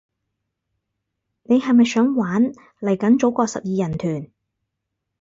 [1.43, 2.45] 你係咪想玩，
[2.79, 4.31] 嚟緊組個十二人團